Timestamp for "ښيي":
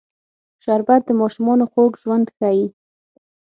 2.37-2.65